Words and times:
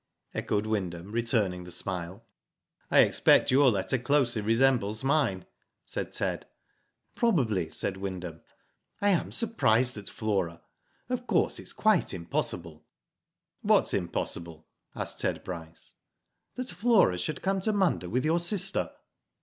^' 0.01 0.03
echoed 0.33 0.65
Wyndham, 0.65 1.11
returning 1.11 1.63
the 1.63 1.71
smile. 1.71 2.25
I 2.89 3.01
expect 3.01 3.51
your 3.51 3.69
letter 3.69 3.99
closely 3.99 4.41
resembles 4.41 5.03
mine," 5.03 5.45
said 5.85 6.11
Ted." 6.11 6.47
Probably," 7.15 7.69
said 7.69 7.97
Wyndham." 7.97 8.41
I 8.99 9.09
am 9.11 9.31
surprised 9.31 9.97
at 9.99 10.09
Flora. 10.09 10.63
Of 11.07 11.27
course, 11.27 11.59
its 11.59 11.71
quite 11.71 12.15
impossible."" 12.15 12.83
What's 13.61 13.93
impossible?" 13.93 14.65
asked 14.95 15.19
Ted 15.21 15.43
Bryce." 15.43 15.93
That 16.55 16.69
Flora 16.69 17.19
should 17.19 17.43
come 17.43 17.61
to 17.61 17.71
Munda 17.71 18.09
with 18.09 18.25
your 18.25 18.39
sister." 18.39 18.89